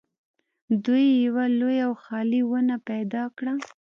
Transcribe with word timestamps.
دوی 0.85 1.05
یوه 1.25 1.45
لویه 1.59 1.83
او 1.87 1.93
خالي 2.03 2.41
ونه 2.51 2.75
پیدا 2.89 3.23
کړه 3.37 3.53